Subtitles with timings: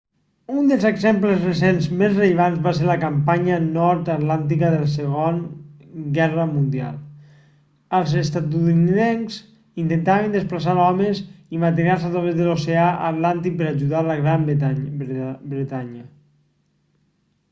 [0.59, 6.47] un dels exemples recents més rellevants va ser la campanya nord-atlàntica de la segona guerra
[6.55, 6.97] mundial
[7.99, 9.37] els estatunidencs
[9.85, 11.21] intentaven desplaçar homes
[11.59, 14.51] i materials a través de l'oceà atlàntic per ajudar la gran
[15.55, 16.05] bretanya